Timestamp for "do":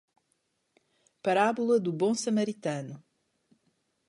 1.85-1.91